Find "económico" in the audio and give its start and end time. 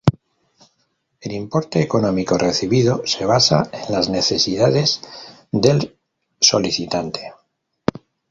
1.79-2.35